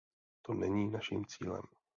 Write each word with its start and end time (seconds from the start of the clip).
To 0.41 0.53
není 0.53 0.89
naším 0.91 1.25
cílem. 1.25 1.61